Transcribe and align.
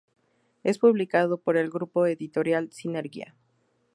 Es 0.63 0.79
publicado 0.79 1.37
por 1.37 1.57
el 1.57 1.69
grupo 1.69 2.07
editorial 2.07 2.71
Sinergia. 2.71 3.35